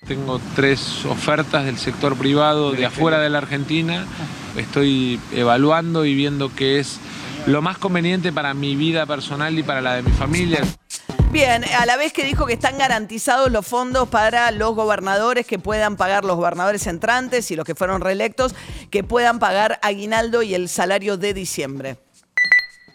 Tengo 0.08 0.42
tres 0.56 1.06
ofertas 1.06 1.64
del 1.64 1.78
sector 1.78 2.18
privado 2.18 2.72
de 2.72 2.86
afuera 2.86 3.20
de 3.20 3.30
la 3.30 3.38
Argentina. 3.38 4.08
Estoy 4.58 5.20
evaluando 5.32 6.06
y 6.06 6.16
viendo 6.16 6.54
qué 6.54 6.80
es 6.80 7.00
lo 7.46 7.62
más 7.62 7.78
conveniente 7.78 8.34
para 8.34 8.54
mi 8.56 8.76
vida 8.76 9.06
personal 9.06 9.58
y 9.58 9.64
para 9.64 9.80
la 9.80 9.96
de 9.96 10.02
mi 10.02 10.12
familia. 10.12 10.62
Bien, 11.32 11.64
a 11.64 11.86
la 11.86 11.98
vez 11.98 12.14
que 12.14 12.26
dijo 12.26 12.46
que 12.48 12.54
están 12.54 12.80
garantizados 12.80 13.52
los 13.52 13.66
fondos 13.66 14.10
para 14.10 14.52
los 14.52 14.76
gobernadores 14.76 15.46
que 15.46 15.60
puedan 15.60 15.96
pagar 15.96 16.26
los 16.26 16.36
gobernadores 16.36 16.88
entrantes 16.88 17.52
y 17.52 17.56
los 17.56 17.64
que 17.64 17.76
fueron 17.76 18.02
reelectos, 18.02 18.56
que 18.90 19.04
puedan 19.04 19.40
pagar 19.40 19.80
aguinaldo 19.84 20.42
y 20.42 20.56
el 20.56 20.68
salario 20.68 21.16
de 21.16 21.34
diciembre. 21.36 21.98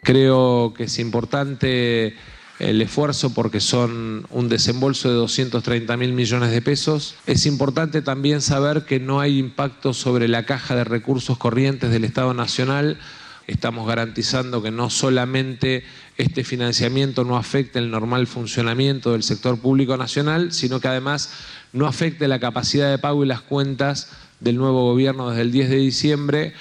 Creo 0.03 0.75
que 0.77 0.85
es 0.85 0.99
importante 0.99 2.17
el 2.59 2.81
esfuerzo 2.81 3.35
porque 3.35 3.61
son 3.61 4.27
un 4.31 4.49
desembolso 4.49 5.09
de 5.09 5.17
230 5.17 5.97
mil 5.97 6.13
millones 6.13 6.51
de 6.51 6.63
pesos. 6.63 7.17
Es 7.27 7.47
importante 7.47 8.03
también 8.03 8.41
saber 8.41 8.85
que 8.85 8.99
no 8.99 9.21
hay 9.21 9.39
impacto 9.39 9.93
sobre 9.93 10.29
la 10.29 10.47
caja 10.47 10.75
de 10.75 10.85
recursos 10.85 11.37
corrientes 11.37 11.91
del 11.91 12.05
Estado 12.05 12.33
Nacional. 12.33 12.99
Estamos 13.47 13.87
garantizando 13.87 14.63
que 14.63 14.71
no 14.71 14.91
solamente 14.91 15.85
este 16.17 16.45
financiamiento 16.45 17.25
no 17.25 17.37
afecte 17.37 17.79
el 17.79 17.91
normal 17.91 18.27
funcionamiento 18.27 19.13
del 19.13 19.23
sector 19.23 19.59
público 19.61 19.97
nacional, 19.97 20.53
sino 20.53 20.81
que 20.81 20.89
además 20.89 21.31
no 21.73 21.87
afecte 21.87 22.27
la 22.27 22.41
capacidad 22.41 22.91
de 22.91 22.99
pago 22.99 23.23
y 23.23 23.29
las 23.29 23.43
cuentas 23.43 24.11
del 24.41 24.57
nuevo 24.57 24.85
gobierno 24.91 25.29
desde 25.29 25.43
el 25.43 25.53
10 25.53 25.71
de 25.71 25.77
diciembre. 25.77 26.55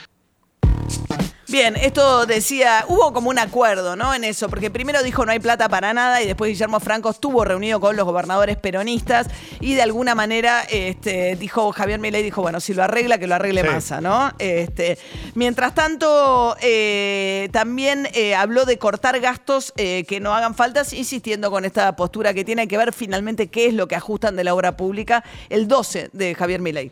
Bien, 1.55 1.77
esto 1.77 2.25
decía, 2.25 2.83
hubo 2.89 3.13
como 3.13 3.29
un 3.29 3.39
acuerdo, 3.39 3.95
¿no? 3.95 4.13
En 4.13 4.25
eso, 4.25 4.49
porque 4.49 4.69
primero 4.69 5.01
dijo 5.03 5.25
no 5.25 5.31
hay 5.31 5.39
plata 5.39 5.69
para 5.69 5.93
nada 5.93 6.21
y 6.21 6.27
después 6.27 6.49
Guillermo 6.49 6.81
Franco 6.81 7.11
estuvo 7.11 7.45
reunido 7.45 7.79
con 7.79 7.95
los 7.95 8.03
gobernadores 8.03 8.57
peronistas 8.57 9.27
y 9.61 9.73
de 9.73 9.81
alguna 9.81 10.15
manera 10.15 10.63
este, 10.69 11.37
dijo, 11.37 11.71
Javier 11.71 12.01
Milei 12.01 12.23
dijo, 12.23 12.41
bueno, 12.41 12.59
si 12.59 12.73
lo 12.73 12.83
arregla, 12.83 13.19
que 13.19 13.27
lo 13.27 13.35
arregle 13.35 13.61
Sí. 13.61 13.67
Massa, 13.69 14.01
¿no? 14.01 14.33
Este, 14.37 14.97
mientras 15.33 15.73
tanto, 15.73 16.57
eh, 16.59 17.47
también 17.53 18.09
eh, 18.13 18.35
habló 18.35 18.65
de 18.65 18.77
cortar 18.77 19.21
gastos 19.21 19.71
eh, 19.77 20.03
que 20.09 20.19
no 20.19 20.33
hagan 20.33 20.55
faltas, 20.55 20.91
insistiendo 20.91 21.51
con 21.51 21.63
esta 21.63 21.95
postura 21.95 22.33
que 22.33 22.43
tiene 22.43 22.67
que 22.67 22.77
ver 22.77 22.91
finalmente 22.91 23.47
qué 23.47 23.67
es 23.67 23.73
lo 23.73 23.87
que 23.87 23.95
ajustan 23.95 24.35
de 24.35 24.43
la 24.43 24.53
obra 24.53 24.75
pública 24.75 25.23
el 25.47 25.69
12 25.69 26.09
de 26.11 26.35
Javier 26.35 26.59
Milei. 26.59 26.91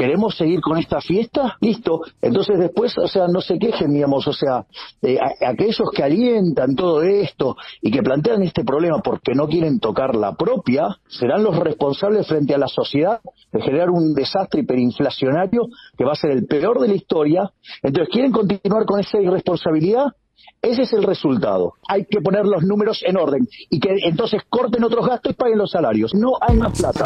¿Queremos 0.00 0.34
seguir 0.34 0.62
con 0.62 0.78
esta 0.78 1.02
fiesta? 1.02 1.58
Listo. 1.60 2.00
Entonces 2.22 2.58
después, 2.58 2.96
o 2.96 3.06
sea, 3.06 3.28
no 3.28 3.42
se 3.42 3.58
quejen, 3.58 3.92
digamos, 3.92 4.26
o 4.26 4.32
sea, 4.32 4.64
eh, 5.02 5.18
aquellos 5.46 5.90
que 5.94 6.02
alientan 6.02 6.74
todo 6.74 7.02
esto 7.02 7.54
y 7.82 7.90
que 7.90 8.02
plantean 8.02 8.42
este 8.42 8.64
problema 8.64 9.00
porque 9.02 9.34
no 9.34 9.46
quieren 9.46 9.78
tocar 9.78 10.16
la 10.16 10.34
propia, 10.36 10.88
serán 11.06 11.42
los 11.42 11.54
responsables 11.54 12.26
frente 12.26 12.54
a 12.54 12.58
la 12.58 12.68
sociedad 12.68 13.20
de 13.52 13.60
generar 13.60 13.90
un 13.90 14.14
desastre 14.14 14.62
hiperinflacionario 14.62 15.68
que 15.98 16.04
va 16.06 16.12
a 16.12 16.14
ser 16.14 16.30
el 16.30 16.46
peor 16.46 16.80
de 16.80 16.88
la 16.88 16.94
historia. 16.94 17.50
Entonces, 17.82 18.08
¿quieren 18.10 18.32
continuar 18.32 18.86
con 18.86 19.00
esa 19.00 19.20
irresponsabilidad? 19.20 20.06
Ese 20.62 20.82
es 20.82 20.92
el 20.92 21.04
resultado. 21.04 21.76
Hay 21.88 22.04
que 22.04 22.20
poner 22.20 22.44
los 22.44 22.62
números 22.62 23.02
en 23.06 23.16
orden 23.16 23.48
y 23.70 23.80
que 23.80 23.96
entonces 24.04 24.42
corten 24.46 24.84
otros 24.84 25.06
gastos 25.06 25.32
y 25.32 25.34
paguen 25.34 25.56
los 25.56 25.70
salarios. 25.70 26.14
No 26.14 26.32
hay 26.38 26.54
más 26.54 26.78
plata. 26.78 27.04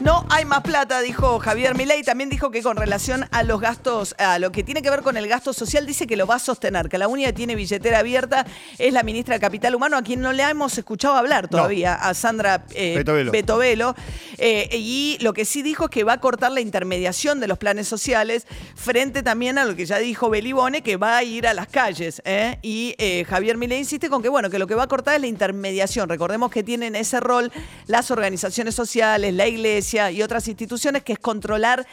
No 0.00 0.24
hay 0.30 0.46
más 0.46 0.62
plata, 0.62 1.02
dijo 1.02 1.38
Javier 1.38 1.76
Milei. 1.76 2.02
También 2.02 2.30
dijo 2.30 2.50
que 2.50 2.62
con 2.62 2.78
relación 2.78 3.26
a 3.30 3.42
los 3.42 3.60
gastos, 3.60 4.14
a 4.18 4.38
lo 4.38 4.52
que 4.52 4.62
tiene 4.62 4.80
que 4.80 4.88
ver 4.88 5.02
con 5.02 5.18
el 5.18 5.28
gasto 5.28 5.52
social, 5.52 5.84
dice 5.84 6.06
que 6.06 6.16
lo 6.16 6.26
va 6.26 6.36
a 6.36 6.38
sostener, 6.38 6.88
que 6.88 6.96
la 6.96 7.06
única 7.06 7.28
que 7.28 7.34
tiene 7.34 7.56
billetera 7.56 7.98
abierta 7.98 8.46
es 8.78 8.92
la 8.92 9.02
ministra 9.02 9.34
de 9.34 9.40
Capital 9.40 9.74
Humano, 9.74 9.98
a 9.98 10.02
quien 10.02 10.22
no 10.22 10.32
le 10.32 10.42
hemos 10.42 10.78
escuchado 10.78 11.14
hablar 11.14 11.48
todavía, 11.48 11.94
a 11.94 12.14
Sandra 12.14 12.64
eh, 12.74 12.94
Betovelo. 12.96 13.32
Betovelo. 13.32 13.94
Eh, 14.38 14.68
y 14.72 15.18
lo 15.20 15.34
que 15.34 15.44
sí 15.44 15.60
dijo 15.60 15.84
es 15.84 15.90
que 15.90 16.04
va 16.04 16.14
a 16.14 16.20
cortar 16.20 16.52
la 16.52 16.62
intermediación 16.62 17.38
de 17.38 17.48
los 17.48 17.58
planes 17.58 17.86
sociales, 17.86 18.46
frente 18.74 19.22
también 19.22 19.58
a 19.58 19.64
lo 19.66 19.76
que 19.76 19.84
ya 19.84 19.98
dijo 19.98 20.30
Belibone, 20.30 20.82
que 20.82 20.96
va 20.96 21.18
a 21.18 21.22
ir 21.22 21.46
a 21.46 21.52
las 21.52 21.66
calles. 21.66 22.22
¿eh? 22.24 22.58
Y 22.62 22.73
eh, 22.98 23.24
Javier 23.28 23.56
Milei 23.56 23.78
insiste 23.78 24.08
con 24.08 24.22
que, 24.22 24.28
bueno, 24.28 24.50
que 24.50 24.58
lo 24.58 24.66
que 24.66 24.74
va 24.74 24.84
a 24.84 24.86
cortar 24.86 25.14
es 25.14 25.20
la 25.20 25.26
intermediación. 25.26 26.08
Recordemos 26.08 26.50
que 26.50 26.62
tienen 26.62 26.94
ese 26.96 27.20
rol 27.20 27.52
las 27.86 28.10
organizaciones 28.10 28.74
sociales, 28.74 29.34
la 29.34 29.46
iglesia 29.46 30.10
y 30.10 30.22
otras 30.22 30.48
instituciones, 30.48 31.02
que 31.02 31.14
es 31.14 31.18
controlar 31.18 31.86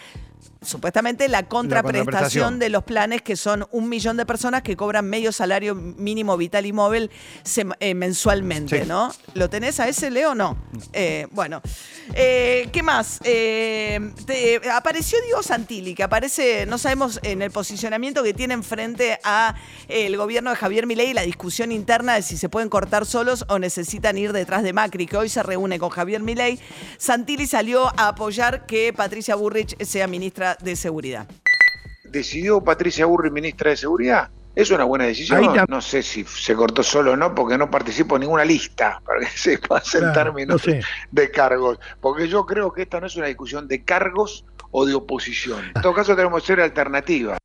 supuestamente 0.63 1.27
la 1.27 1.47
contraprestación 1.47 2.05
contraprestación. 2.05 2.59
de 2.59 2.69
los 2.69 2.83
planes 2.83 3.21
que 3.21 3.35
son 3.35 3.67
un 3.71 3.89
millón 3.89 4.17
de 4.17 4.25
personas 4.25 4.61
que 4.61 4.75
cobran 4.77 5.05
medio 5.09 5.31
salario 5.31 5.73
mínimo 5.75 6.37
vital 6.37 6.65
y 6.65 6.73
móvil 6.73 7.09
eh, 7.79 7.93
mensualmente, 7.95 8.81
Sí. 8.83 8.87
¿no? 8.87 9.11
¿Lo 9.33 9.49
tenés 9.49 9.79
a 9.79 9.87
ese, 9.87 10.09
Leo? 10.11 10.35
No. 10.35 10.57
Eh, 10.93 11.27
bueno, 11.31 11.61
Eh, 12.13 12.67
¿qué 12.73 12.83
más? 12.83 13.19
Te- 13.23 14.61
apareció 14.71 15.17
Diego 15.23 15.41
Santilli, 15.43 15.95
que 15.95 16.03
aparece, 16.03 16.65
no 16.65 16.77
sabemos 16.77 17.19
en 17.23 17.41
el 17.41 17.51
posicionamiento 17.51 18.21
que 18.23 18.33
tienen 18.33 18.63
frente 18.63 19.17
a 19.23 19.55
el 19.87 20.17
gobierno 20.17 20.49
de 20.49 20.55
Javier 20.57 20.85
Milei 20.87 21.11
y 21.11 21.13
la 21.13 21.21
discusión 21.21 21.71
interna 21.71 22.15
de 22.15 22.21
si 22.21 22.37
se 22.37 22.49
pueden 22.49 22.69
cortar 22.69 23.05
solos 23.05 23.45
o 23.47 23.59
necesitan 23.59 24.17
ir 24.17 24.33
detrás 24.33 24.63
de 24.63 24.73
Macri, 24.73 25.05
que 25.07 25.17
hoy 25.17 25.29
se 25.29 25.41
reúne 25.41 25.79
con 25.79 25.89
Javier 25.89 26.21
Milei. 26.21 26.59
Santilli 26.97 27.47
salió 27.47 27.87
a 27.97 28.09
apoyar 28.09 28.65
que 28.65 28.91
Patricia 28.93 29.35
Burrich 29.35 29.81
sea 29.83 30.07
ministra 30.07 30.50
de 30.59 30.75
Seguridad. 30.75 31.27
decidió 32.03 32.61
Patricia 32.63 33.05
Burri, 33.05 33.31
ministra 33.31 33.69
de 33.71 33.77
Seguridad. 33.77 34.29
Es 34.53 34.69
una 34.69 34.83
buena 34.83 35.05
decisión. 35.05 35.55
No 35.69 35.79
sé 35.81 36.03
si 36.03 36.25
se 36.25 36.53
cortó 36.55 36.83
solo 36.83 37.13
o 37.13 37.15
no, 37.15 37.33
porque 37.33 37.57
no 37.57 37.71
participo 37.71 38.15
en 38.17 38.21
ninguna 38.23 38.43
lista, 38.43 39.01
para 39.05 39.21
que 39.21 39.27
se 39.37 39.57
pasen 39.59 40.01
Claro, 40.01 40.13
términos 40.13 40.55
no 40.67 40.73
sé. 40.73 40.81
de 41.09 41.31
cargos. 41.31 41.79
Porque 42.01 42.27
yo 42.27 42.45
creo 42.45 42.73
que 42.73 42.81
esta 42.81 42.99
no 42.99 43.07
es 43.07 43.15
una 43.15 43.27
discusión 43.27 43.67
de 43.69 43.83
cargos 43.85 44.43
o 44.71 44.85
de 44.85 44.93
oposición. 44.93 45.71
En 45.73 45.81
todo 45.81 45.93
caso, 45.93 46.15
tenemos 46.17 46.41
que 46.41 46.47
ser 46.47 46.59
alternativa. 46.59 47.37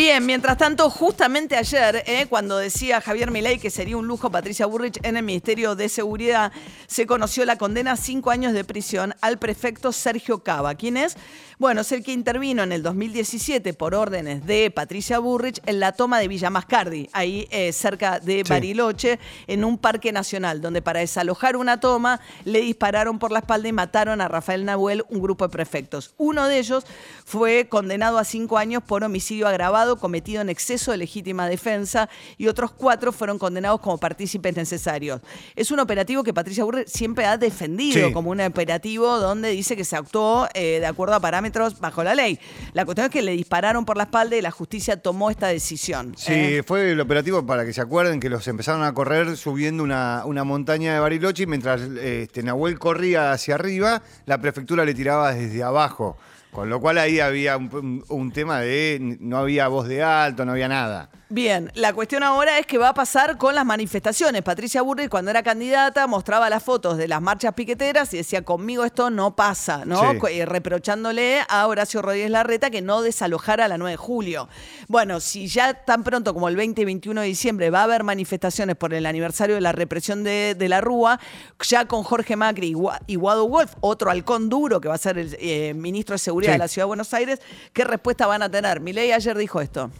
Bien, 0.00 0.24
mientras 0.24 0.56
tanto, 0.56 0.88
justamente 0.88 1.58
ayer, 1.58 2.02
eh, 2.06 2.24
cuando 2.30 2.56
decía 2.56 3.02
Javier 3.02 3.30
Milei 3.30 3.58
que 3.58 3.68
sería 3.68 3.98
un 3.98 4.06
lujo 4.06 4.30
Patricia 4.30 4.64
Burrich 4.64 4.98
en 5.02 5.18
el 5.18 5.22
Ministerio 5.22 5.74
de 5.74 5.90
Seguridad, 5.90 6.52
se 6.86 7.06
conoció 7.06 7.44
la 7.44 7.58
condena 7.58 7.92
a 7.92 7.96
cinco 7.98 8.30
años 8.30 8.54
de 8.54 8.64
prisión 8.64 9.14
al 9.20 9.38
prefecto 9.38 9.92
Sergio 9.92 10.42
Cava. 10.42 10.74
¿Quién 10.74 10.96
es? 10.96 11.18
Bueno, 11.58 11.82
es 11.82 11.92
el 11.92 12.02
que 12.02 12.12
intervino 12.12 12.62
en 12.62 12.72
el 12.72 12.82
2017 12.82 13.74
por 13.74 13.94
órdenes 13.94 14.46
de 14.46 14.70
Patricia 14.70 15.18
Burrich 15.18 15.60
en 15.66 15.78
la 15.78 15.92
toma 15.92 16.18
de 16.18 16.28
Villa 16.28 16.48
Mascardi, 16.48 17.10
ahí 17.12 17.46
eh, 17.50 17.70
cerca 17.74 18.18
de 18.18 18.36
Sí. 18.36 18.44
Bariloche, 18.48 19.18
en 19.46 19.66
un 19.66 19.76
parque 19.76 20.12
nacional, 20.12 20.62
donde 20.62 20.80
para 20.80 21.00
desalojar 21.00 21.58
una 21.58 21.78
toma 21.78 22.22
le 22.46 22.62
dispararon 22.62 23.18
por 23.18 23.32
la 23.32 23.40
espalda 23.40 23.68
y 23.68 23.72
mataron 23.72 24.22
a 24.22 24.28
Rafael 24.28 24.64
Nahuel, 24.64 25.04
un 25.10 25.20
grupo 25.20 25.46
de 25.46 25.52
prefectos. 25.52 26.14
Uno 26.16 26.46
de 26.46 26.58
ellos 26.58 26.86
fue 27.26 27.68
condenado 27.68 28.16
a 28.16 28.24
cinco 28.24 28.56
años 28.56 28.82
por 28.82 29.04
homicidio 29.04 29.46
agravado 29.46 29.89
cometido 29.96 30.40
en 30.42 30.48
exceso 30.48 30.90
de 30.90 30.96
legítima 30.98 31.48
defensa 31.48 32.08
y 32.38 32.46
otros 32.48 32.70
cuatro 32.72 33.12
fueron 33.12 33.38
condenados 33.38 33.80
como 33.80 33.98
partícipes 33.98 34.56
necesarios. 34.56 35.20
Es 35.56 35.70
un 35.70 35.80
operativo 35.80 36.22
que 36.22 36.32
Patricia 36.34 36.64
Burrich 36.64 36.88
siempre 36.88 37.26
ha 37.26 37.36
defendido 37.36 38.08
Sí. 38.08 38.12
como 38.12 38.30
un 38.30 38.40
operativo 38.40 39.18
donde 39.18 39.50
dice 39.50 39.76
que 39.76 39.84
se 39.84 39.96
actuó 39.96 40.48
eh, 40.54 40.78
de 40.80 40.86
acuerdo 40.86 41.14
a 41.14 41.20
parámetros 41.20 41.78
bajo 41.80 42.02
la 42.04 42.14
ley. 42.14 42.38
La 42.72 42.84
cuestión 42.84 43.06
es 43.06 43.10
que 43.12 43.22
le 43.22 43.32
dispararon 43.32 43.84
por 43.84 43.96
la 43.96 44.04
espalda 44.04 44.36
y 44.36 44.42
la 44.42 44.50
justicia 44.50 44.96
tomó 45.00 45.30
esta 45.30 45.48
decisión. 45.48 46.14
Sí, 46.16 46.32
¿eh? 46.32 46.62
fue 46.66 46.92
el 46.92 47.00
operativo 47.00 47.44
para 47.46 47.64
que 47.64 47.72
se 47.72 47.80
acuerden 47.80 48.20
que 48.20 48.28
los 48.28 48.46
empezaron 48.48 48.82
a 48.82 48.92
correr 48.92 49.36
subiendo 49.36 49.82
una, 49.82 50.22
una 50.24 50.44
montaña 50.44 50.94
de 50.94 51.00
Bariloche 51.00 51.44
y 51.44 51.46
mientras 51.46 51.80
este, 51.80 52.42
Nahuel 52.42 52.78
corría 52.78 53.32
hacia 53.32 53.54
arriba, 53.54 54.02
la 54.26 54.38
prefectura 54.38 54.84
le 54.84 54.94
tiraba 54.94 55.32
desde 55.34 55.62
abajo. 55.62 56.16
Con 56.52 56.68
lo 56.68 56.80
cual 56.80 56.98
ahí 56.98 57.20
había 57.20 57.56
un, 57.56 58.32
tema 58.32 58.60
de 58.60 59.16
no 59.20 59.38
había 59.38 59.68
voz 59.68 59.86
de 59.86 60.02
alto, 60.02 60.44
no 60.44 60.52
había 60.52 60.68
nada. 60.68 61.10
Bien, 61.32 61.70
la 61.76 61.92
cuestión 61.92 62.24
ahora 62.24 62.58
es 62.58 62.66
qué 62.66 62.76
va 62.76 62.88
a 62.88 62.94
pasar 62.94 63.38
con 63.38 63.54
las 63.54 63.64
manifestaciones. 63.64 64.42
Patricia 64.42 64.82
Burrich, 64.82 65.08
cuando 65.08 65.30
era 65.30 65.44
candidata, 65.44 66.08
mostraba 66.08 66.50
las 66.50 66.60
fotos 66.60 66.96
de 66.96 67.06
las 67.06 67.22
marchas 67.22 67.54
piqueteras 67.54 68.12
y 68.12 68.16
decía, 68.16 68.42
conmigo 68.42 68.84
esto 68.84 69.10
no 69.10 69.36
pasa, 69.36 69.84
¿no? 69.84 70.00
Sí. 70.10 70.18
Eh, 70.32 70.44
reprochándole 70.44 71.42
a 71.48 71.68
Horacio 71.68 72.02
Rodríguez 72.02 72.32
Larreta 72.32 72.68
que 72.70 72.82
no 72.82 73.02
desalojara 73.02 73.68
la 73.68 73.78
9 73.78 73.92
de 73.92 73.96
julio. 73.96 74.48
Bueno, 74.88 75.20
si 75.20 75.46
ya 75.46 75.72
tan 75.74 76.02
pronto 76.02 76.34
como 76.34 76.48
el 76.48 76.56
20 76.56 76.82
y 76.82 76.84
21 76.84 77.20
de 77.20 77.26
diciembre 77.28 77.70
va 77.70 77.82
a 77.82 77.84
haber 77.84 78.02
manifestaciones 78.02 78.74
por 78.74 78.92
el 78.92 79.06
aniversario 79.06 79.54
de 79.54 79.60
la 79.60 79.70
represión 79.70 80.24
de, 80.24 80.56
de 80.58 80.68
la 80.68 80.80
Rúa, 80.80 81.20
ya 81.62 81.86
con 81.86 82.02
Jorge 82.02 82.34
Macri 82.34 82.70
y 82.70 82.74
Gua- 82.74 82.98
y 83.06 83.14
Guado 83.14 83.46
Wolf, 83.46 83.74
otro 83.82 84.10
halcón 84.10 84.48
duro 84.48 84.80
que 84.80 84.88
va 84.88 84.96
a 84.96 84.98
ser 84.98 85.16
el 85.16 85.36
eh, 85.38 85.74
ministro 85.74 86.14
de 86.14 86.18
Seguridad 86.18 86.50
Sí. 86.50 86.54
de 86.54 86.58
la 86.58 86.66
Ciudad 86.68 86.86
de 86.86 86.88
Buenos 86.88 87.14
Aires, 87.14 87.40
¿qué 87.72 87.84
respuesta 87.84 88.26
van 88.26 88.42
a 88.42 88.50
tener? 88.50 88.80
Milei 88.80 89.12
ayer 89.12 89.38
dijo 89.38 89.60
esto. 89.60 89.92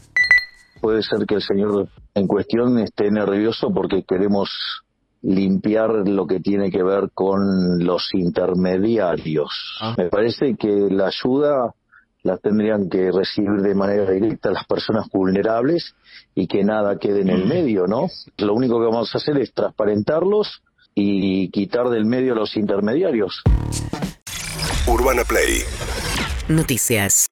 Puede 0.80 1.02
ser 1.02 1.26
que 1.26 1.36
el 1.36 1.42
señor 1.42 1.88
en 2.14 2.26
cuestión 2.26 2.78
esté 2.78 3.10
nervioso 3.10 3.70
porque 3.72 4.02
queremos 4.02 4.50
limpiar 5.22 6.08
lo 6.08 6.26
que 6.26 6.40
tiene 6.40 6.70
que 6.70 6.82
ver 6.82 7.10
con 7.12 7.84
los 7.84 8.08
intermediarios. 8.14 9.50
Me 9.98 10.08
parece 10.08 10.56
que 10.56 10.88
la 10.90 11.08
ayuda 11.08 11.74
la 12.22 12.36
tendrían 12.36 12.88
que 12.88 13.10
recibir 13.12 13.62
de 13.62 13.74
manera 13.74 14.10
directa 14.10 14.50
las 14.50 14.66
personas 14.66 15.06
vulnerables 15.12 15.94
y 16.34 16.46
que 16.46 16.64
nada 16.64 16.98
quede 16.98 17.22
en 17.22 17.30
el 17.30 17.46
medio, 17.46 17.86
¿no? 17.86 18.08
Lo 18.38 18.54
único 18.54 18.78
que 18.78 18.86
vamos 18.86 19.14
a 19.14 19.18
hacer 19.18 19.38
es 19.38 19.52
transparentarlos 19.52 20.62
y 20.94 21.50
quitar 21.50 21.88
del 21.88 22.04
medio 22.04 22.32
a 22.32 22.36
los 22.36 22.56
intermediarios. 22.56 23.42
Urbana 24.86 25.24
Play 25.24 25.62
Noticias. 26.48 27.28